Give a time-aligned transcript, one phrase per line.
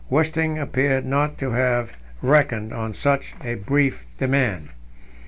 [0.09, 1.93] Wisting appeared not to have
[2.23, 4.69] reckoned on such a brisk demand.